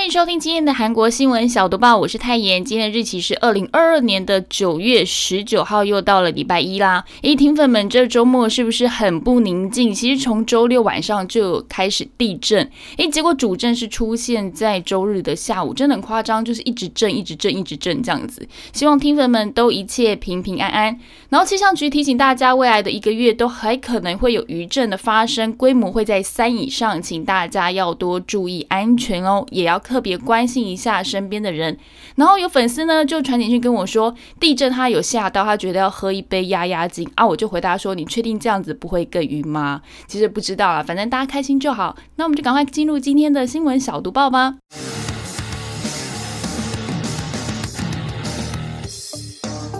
[0.00, 2.64] 欢迎收听今天的韩国新闻小读报，我是泰妍。
[2.64, 7.04] 今天的日期是二零二二年的九月十九号，又到了礼拜一啦。
[7.20, 9.92] 诶，听粉们，这周末是不是很不宁静？
[9.92, 18.48] 其实从周六晚上就开始地震，诶，结果主震是出现在周日的下午，真的很夸张，就是一直震，一直震，一直震这样子。
[18.72, 20.98] 希望听粉们都一切平平安安。
[21.28, 29.78] 然后气象局提醒大家，未来的一个月都还可能会有余震的发生，规模会在三以上，请大家要多注意安全哦，也要。
[29.90, 31.76] 特别关心一下身边的人，
[32.14, 39.82] 然后有粉丝呢就传简讯跟我说，地震他有吓到，他觉得要喝一杯压压惊啊，我就回答说，你确定这样子不会更晕吗？
[40.06, 41.96] 其实不知道啊，反正大家开心就好。
[42.14, 44.54] 那我们就赶快进入今天的新闻小读报吧。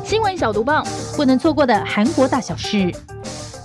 [0.04, 0.82] 新闻小读报，
[1.16, 2.92] 不能错过的韩国大小事。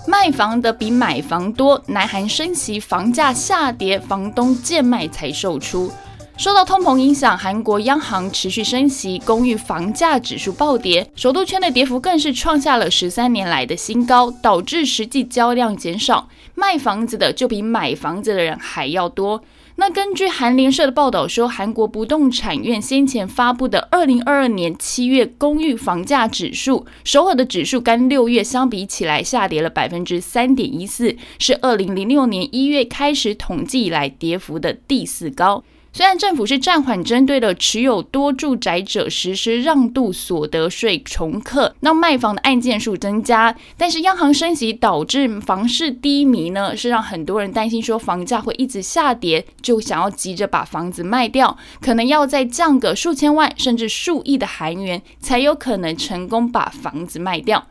[0.06, 5.90] 卖房的比买房多，南韩升息，房价下跌，房东贱卖才售出。
[6.36, 19.42] 受到通膨影响，韩国央行持续升息，公寓房价指数暴跌，首都圈的跌幅更是创下了十三年来的新高，导致实际交量减少，卖房子的就比买房子的人还要多。
[19.76, 35.64] 那根据韩联社的报道说，韩国不动产院先前发布的二零二二年七月公寓房价指数，首尔的指数跟六月相比起来下跌了百分之三点一四，是二零零六年一月开始统计以来跌幅的第四高。
[35.96, 57.68] 虽然政府是暂缓针对了持有多住宅者实施让渡所得税重课，让卖房的案件数增加，但是央行升息导致房市低迷呢，是让很多人担心说房价会一直下跌，就想要急着把房子卖掉，可能要再降个数千万甚至数亿的韩元，才有可能成功把房子卖掉。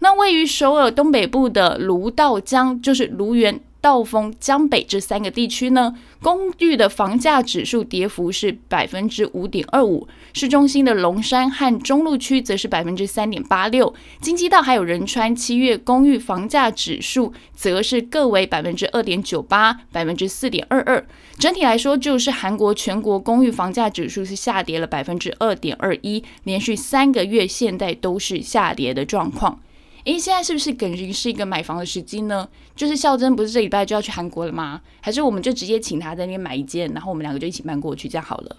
[0.00, 3.60] 那位于首尔东北部的卢道江，就是卢园。
[3.88, 21.02] 道峰、江北这三个地区呢，公寓的房价指数跌幅是百分之五点二五，市中心的龙山和中路区则是百分之三点八六，京畿道还有仁川七月公寓房价指数则是各为百分之二点九八、百分之四点二二。
[21.38, 29.58] 整体来说，就是韩国全国公寓房价指数是下跌了百分之二点二一，连续三个月现在都是下跌的状况。
[30.08, 32.48] 诶，现在是不是等于是一个买房的时机呢？
[32.74, 34.80] 就是孝珍不是这礼拜就要去韩国了吗？
[35.02, 38.56] 还是我们就直接请他在那边买一间，然后我们两个就一起搬过去，这样好了。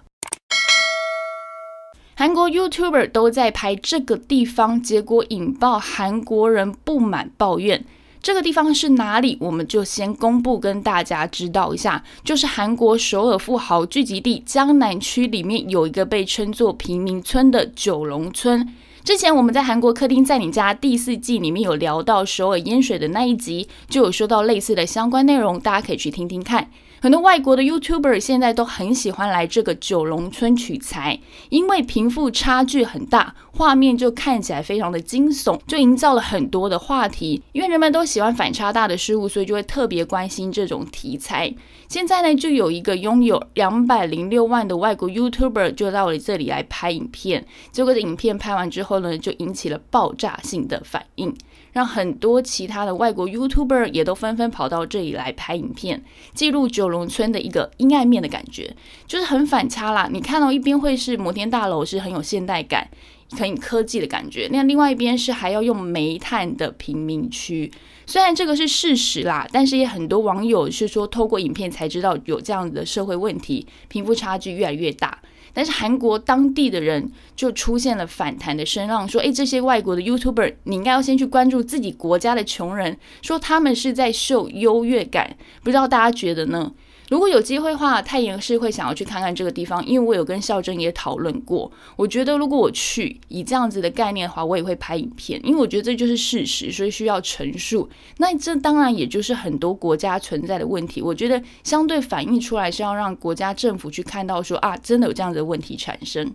[2.15, 7.83] 韩国 YouTuber 都在拍这个地方，结果引爆韩国人不满抱怨。
[8.21, 9.35] 这个地方是哪里？
[9.41, 18.71] 我们就先公布跟大家知道一下，就是韩国首尔富豪聚集地江南区里面有一个被称作贫民村的九龙村。
[19.03, 26.69] 之前我们在韩国客厅在你家第四季里面有聊到首尔淹水的那一集，就有说到类似的相关内容，大家可以去听听看。
[27.01, 37.41] 很多外国的 YouTuber 现在都很喜欢来这个九龙村取材，因为贫富差距很大，画面就看起来非常的惊悚，就营造了很多的话题。
[37.53, 41.53] 因为人们都喜欢反差大的事物，所以就会特别关心这种题材。
[41.87, 51.33] 现在呢，就有一个拥有两百零六万的外国 YouTuber 就到了这里来拍影片，结果这影片拍完之后呢，就引起了爆炸性的反应。
[51.73, 56.03] 让很多其他的外国 YouTuber 也都纷纷跑到这里来拍影片，
[56.33, 58.75] 记录九龙村的一个阴暗面的感觉，
[59.07, 60.09] 就是很反差啦。
[60.11, 62.89] 你看到一边会是摩天大楼，是很有现代感、
[63.31, 67.71] 很科技的感觉，那另外一边是还要用煤炭的贫民区。
[68.05, 75.19] 虽然这个是事实啦，但是也很多网友是说，透过影片才知道有这样的社会问题，贫富差距越来越大。
[75.59, 86.71] 但是韩国当地的人就出现了反弹的声浪，说：“诶，这些外国的 YouTuber，你应该要先去关注自己国家的穷人，说他们是在秀优越感。”不知道大家觉得呢？
[87.09, 91.71] 如果有机会的话，太阳是会想要去看看这个地方，因为我有跟孝珍也讨论过。
[91.95, 97.89] 我觉得如果我去以这样子的概念的话，我也会拍影片，因为我觉得这就是事实，所以需要陈述。
[98.17, 101.01] 那这当然也就是很多国家存在的问题。
[101.01, 106.31] 我觉得相对反映出来是要让国家政府去看到说啊，真的有这样子的问题产生。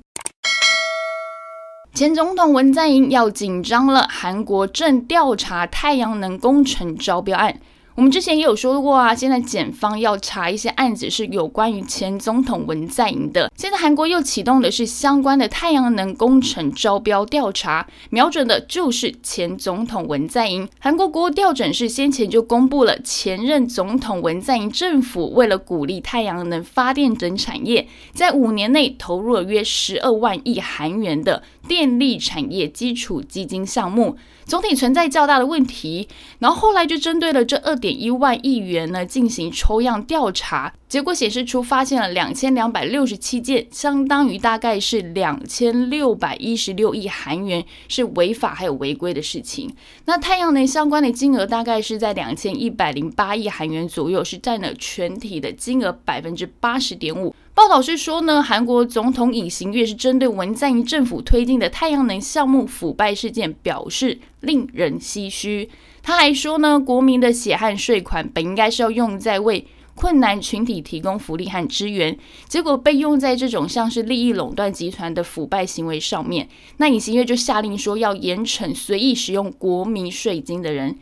[1.94, 7.60] 前总统文在寅要紧张了，韩国正调查太阳能工程招标案。
[7.96, 13.48] 我们之前也有说过啊，现在检方要查一些案子是有关于前总统文在寅的。
[13.56, 20.68] 现在韩国又启动的是相关的太阳能工程招标调查，瞄准的就是前总统文在寅。
[20.80, 34.16] 韩国国务调整是先前就公布了前任总统文在寅政府为了鼓励太阳能发电等产业，在五年内投入了约十二万亿韩元的电力产业基础基金项目。
[34.46, 36.06] 总体存在较大的问题，
[36.38, 49.70] 然后后来就针对了这二点一万亿元呢进行抽样调查，结果显示出发现了两千两百六十七件，相当于大概是两千六百一十六亿韩元是违法还有违规的事情。
[50.06, 57.34] 那太阳能相关的金额大概是在两千一百零八亿韩元左右，是占了全体的金额百分之八十点五。
[57.52, 65.68] 报道是说呢，韩国总统尹锡悦是针对文在寅政府推进的太阳能项目腐败事件表示令人唏嘘。
[66.04, 72.14] 他还说呢，国民的血汗税款本应该是要用在为困难群体提供福利和支援，
[72.46, 76.46] 结果被用在这种像是利益垄断集团的腐败行为上面。
[76.76, 80.94] 那尹锡悦就下令说要严惩随意使用国民税金的人。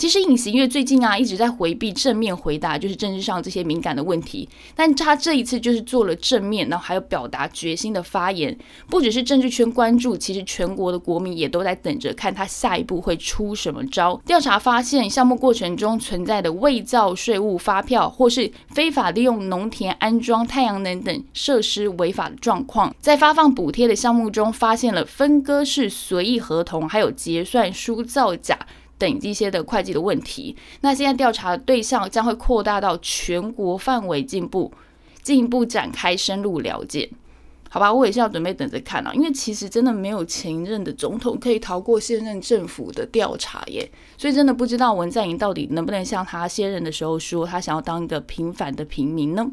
[0.00, 4.48] 其实尹锡悦最近啊一直在回避正面回答，就是政治上这些敏感的问题。
[4.74, 8.56] 但他这一次就是做了正面，然后还有表达决心的发言。
[8.88, 14.18] 不只是政治圈关注，其实全国的国民也都在等着看他下一步会出什么招。
[14.24, 22.94] 调查发现，项目过程中存在的伪造税务发票，或是非法利用农田安装太阳能等设施违法的状况。
[23.00, 28.58] 在发放补贴的项目中，发现了分割式随意合同，还有结算书造假。
[29.00, 34.70] 等一些的会计的问题，那现在调查的对象将会扩大到全国范围，进步
[35.22, 37.10] 进一步展开深入了解，
[37.70, 37.90] 好吧？
[37.90, 49.46] 我也是要准备等着看啊，因为其实真的没有前任的总统可以逃过现任政府的调查耶，所以真的不知道文在寅到底能不能像他卸任的时候说，他想要当一个平凡的平民呢？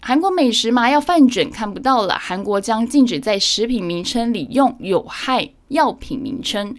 [0.00, 6.76] 韩国美食麻药饭卷看不到了，韩国将禁止在食品名称里用有害药品名称。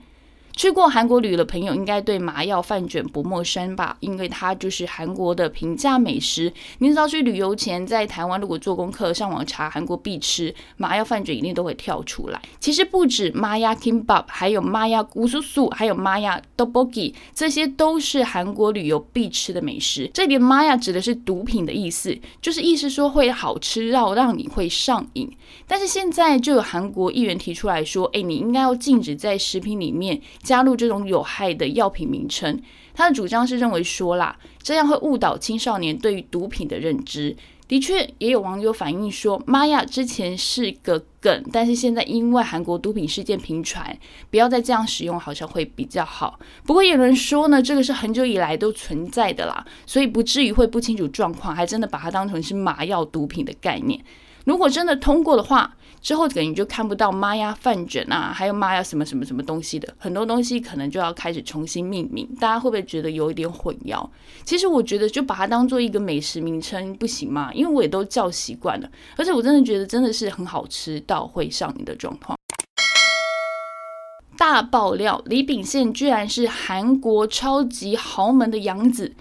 [0.60, 3.96] 去过韩国旅游的朋友应该对麻药饭卷不陌生吧？
[4.02, 6.52] 因为它就是韩国的平价美食。
[6.80, 12.42] 你知道去旅游前在台湾如果做功课上网查韩国必吃麻药饭卷，一定都会跳出来。
[12.60, 20.12] 其实不止麻药 kimbap，还有麻药乌苏苏，还有麻药 dobogi，这些都是韩国旅游必吃的美食。
[20.14, 25.32] 这里麻药指的是毒品的意思，就是意思说会好吃到让你会上瘾。
[25.66, 30.22] 但是现在就有韩国议员提出来说，哎，你应该要禁止在食品里面。
[30.50, 32.60] 加入这种有害的药品名称，
[32.96, 37.38] 他的主张是认为说啦，这样会误导青少年对于毒品的认知。
[37.68, 43.96] 的确，也有网友反映说，妈呀之前是个梗，但是现在因为韩国毒品事件频传，
[44.32, 46.40] 不要再这样使用，好像会比较好。
[46.66, 54.04] 不过有人说呢，这个是很久以来都存在的啦，所以不至于会不清楚状况，还真的把它当成是麻药毒品的概念。
[54.46, 62.28] 如果真的通过的话，之后可能就看不到妈呀饭卷啊，还有妈呀什么什么什么东西的，很多东西可能就要开始重新命名。
[62.40, 64.10] 大家会不会觉得有一点混淆？
[64.46, 67.52] 其实我觉得就把它当做一个美食名称不行吗？
[67.54, 72.38] 因为我也都叫习惯了，而且我真的觉得真的是很好吃到会上瘾的状况。
[74.38, 79.14] 大爆料，李秉宪居然是韩国超级豪门的养子。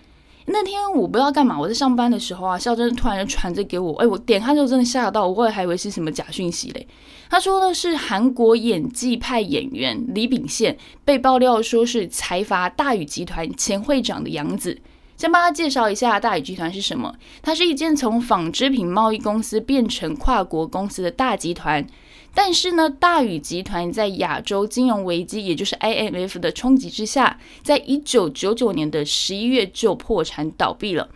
[0.51, 6.87] 那天我不知道干嘛，我在上班的时候啊，孝真突然就传着给我，哎，我点开之后真的吓到，我后来还以为是什么假讯息嘞。
[7.29, 14.79] 他说的是韩国演技派演员李秉宪被爆料说是财阀大宇集团前会长的养子。
[15.19, 21.85] 先帮他介绍一下大宇集团是什么，它是一间从纺织品贸易公司变成跨国公司的大集团。
[22.41, 31.09] 但是呢，大宇集团在亚洲金融危机，也就是 IMF 的冲击之下，在一九九九年的十一月就破产倒闭了。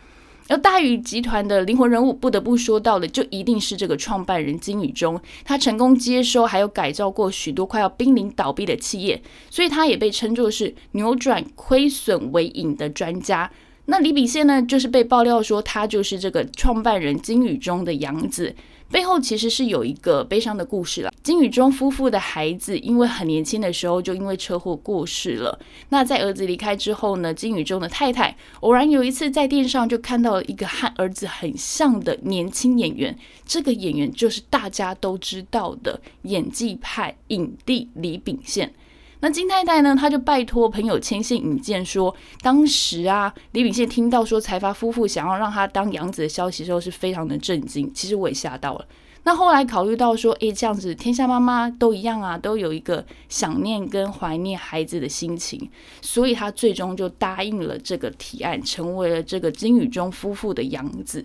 [0.49, 5.21] 而大宇集团的灵魂人物，不得不说到的，就一定是这个创办人金宇中。
[5.45, 13.49] 他成功接收还有改造过许多快要濒临倒闭的企业，所以他也被称作是扭转亏损为盈的专家。
[13.85, 18.57] 那李秉宪呢，就是被爆料说他就是这个创办人金宇中的养子。
[18.93, 21.11] 背后其实是有一个悲伤的故事了。
[21.23, 25.59] 金宇中夫妇的孩子因为很年轻的时候就因为车祸过世了。
[25.89, 38.75] 那在儿子离开之后呢，金宇中的太太偶然有一次在电视上就看到了一个和儿子很像的年轻演员，这个演员就是大家都知道的演技派影帝李秉宪。
[39.23, 39.95] 那金太太呢？
[39.95, 42.13] 她就拜托朋友牵线引荐，说
[42.43, 47.89] 当时啊，李秉宪听到说财阀夫妇想要让他当养子的消息时候，是非常的震惊。
[47.95, 48.85] 其实我也吓到了。
[49.25, 61.25] 那后来考虑到说，诶，这样子天下妈妈都一样啊，都有一个想念跟怀念孩子的心情，所以他最终就答应了这个提案，成为了这个金宇中夫妇的养子。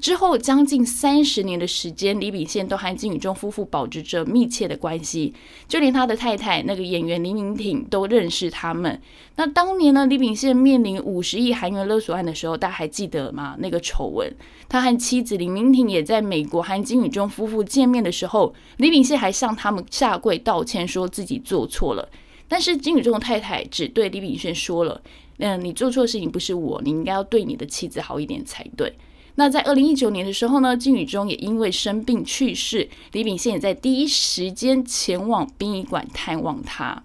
[0.00, 5.34] 之后将近三十年的时间，李秉宪都和金宇中夫妇保持着密切的关系，
[5.66, 9.00] 就连他的太太那个演员李敏挺都认识他们。
[9.34, 13.56] 那当年呢，李秉宪面临五十亿韩元勒索案的时候，大家还记得吗？
[13.58, 14.32] 那个丑闻，
[14.68, 22.08] 他和妻子李敏挺也在美国和金宇中夫妇见面的时候，李秉宪还向他们下跪道歉，说自己做错了。
[22.48, 25.00] 但是金宇中的太太只对李秉宪说了
[25.38, 28.92] ：“嗯，你做错的事情不是我，你应该要对你的妻子好一点才对。”
[29.36, 37.04] 那在二零一九年的时候呢，金宇中也因为生病去世，李秉宪也在第一时间前往殡仪馆探望他。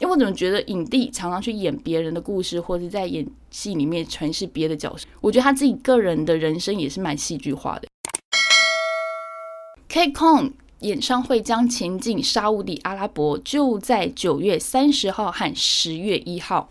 [0.00, 7.86] 因为我怎么觉得影帝常常去演别人的故事，或者在演戏里面诠释别的角色，我觉得他自己个人的人生也是蛮戏剧化的。
[9.94, 16.68] KCON 演唱会将前进沙地阿拉伯，就在九月三十号和十月一号。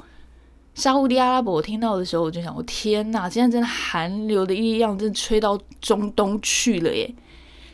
[0.76, 7.16] 沙地阿拉伯，我听到的时候我就想，我天呐，现在真的寒流的力量真的吹到中东去了耶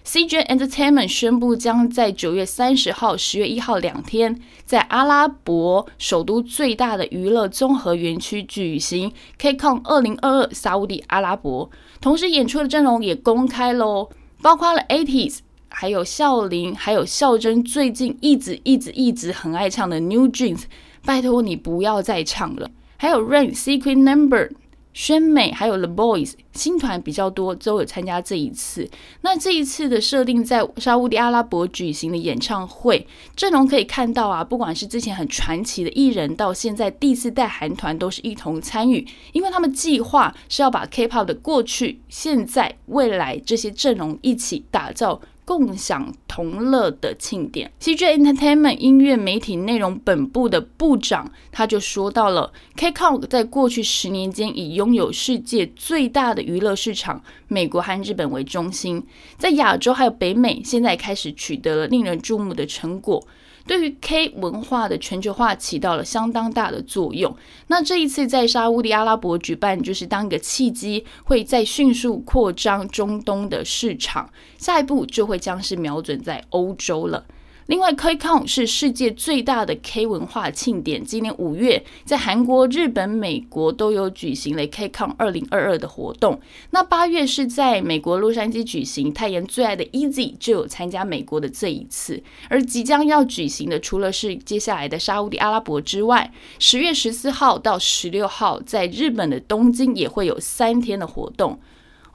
[0.05, 11.71] ！CJ Entertainment 宣布将在九月三十号、十月一号两天，在阿拉伯首都最大的娱乐综合园区举行 KCON 二零二二沙地阿拉伯。
[11.99, 14.09] 同时，演出的阵容也公开喽，
[14.41, 20.63] 包括了 ATEEZ，还有孝琳，还有孝真，最近一直一直一直很爱唱的 New Jeans，
[21.05, 22.71] 拜托你不要再唱了。
[22.97, 24.49] 还有 Rain、Secret Number、
[24.93, 28.89] 宣美，还有 The Boys，新团比较多，都有参加这一次。
[29.21, 45.21] 那这一次的设定在沙地阿拉伯举行的演唱会阵容可以看到啊，不管是之前很传奇的艺人，到现在第四代韩团都是一同参与，因为他们计划是要把 K-pop 的过去、现在、未来这些阵容一起打造。
[45.49, 47.71] 共享同乐的庆典。
[47.81, 59.03] CJ Entertainment 音乐媒体内容本部的部长他就说到了，KCON 在过去十年间以拥有世界最大的娱乐市场美国和日本为中心，
[59.39, 63.25] 在亚洲还有北美，现在开始取得了令人注目的成果。
[63.69, 67.37] 对于 K 文化的全球化起到了相当大的作用。
[67.67, 74.27] 那这一次在沙地阿拉伯举办，就是当一个契机，会再迅速扩张中东的市场。
[74.57, 77.23] 下一步就会将是瞄准在欧洲了。
[77.69, 81.05] 另外，KCON 是世界最大的 K 文化庆典。
[81.05, 86.41] 今年五月，在韩国、日本、美国都有举行了 KCON 二零二二的活动。
[86.71, 92.23] 那八月是在美国洛杉矶举行，泰妍最爱的 Easy 就有参加美国的这一次。
[92.49, 101.59] 而即将要举行的，除了是接下来的沙乌地阿拉伯之外，十月十四号到十六号，在日本的东京也会有三天的活动。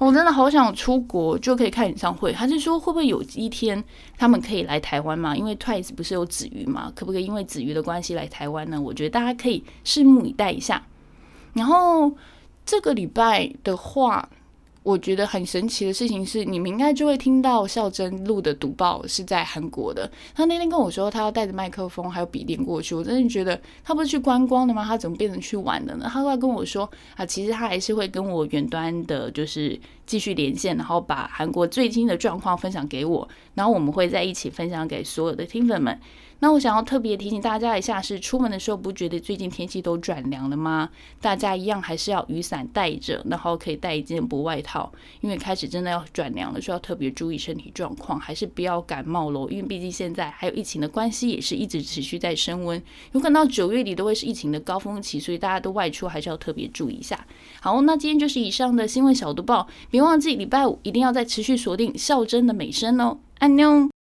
[0.04, 2.32] 我真的好想出国就可以看演唱会。
[2.32, 3.82] 还是说会不会有一天
[4.16, 5.36] 他们可以来台湾嘛？
[5.36, 6.92] 因为 Twice 不是有子瑜嘛？
[6.94, 8.80] 可不可以因为子瑜的关系来台湾呢？
[8.80, 10.86] 我觉得大家可以拭目以待一下。
[11.54, 12.12] 然后
[12.66, 14.28] 这个礼拜的话。
[14.84, 20.08] 我觉得很神奇的事情是，你们应该就会听到孝真录的读报是在韩国的。
[20.34, 22.94] 他那天跟我说，他要带着麦克风还有笔电过去。
[22.94, 24.84] 我真的觉得他不是去观光的吗？
[24.84, 26.08] 他怎么变成去玩的呢？
[26.12, 35.98] 他后来跟我说啊，其实他还是会跟我远端的，就是继续连线，然后把韩国最新的状况分享给我，然后我们会在一起分享给所有的听粉们。
[36.40, 40.90] 那我想要特别提醒大家一下，是出门的时候不觉得最近天气都转凉了吗？
[41.18, 44.92] 大家一样还是要雨伞带着，然后可以带一件薄外套，
[45.22, 49.48] 因为开始真的要转凉了，需要特别注意身体状况，还是不要感冒喽。
[49.48, 52.82] 因为毕竟现在还有疫情的关系，也是一直持续在升温，
[53.12, 57.26] 有可能到九月底都会是疫情的高峰期，所以大家都外出还是要特别注意一下。
[57.62, 63.93] 好，那今天就是以上的新闻小读报，别忘记礼拜五一定要再持续锁定孝真的美声哦，安妞。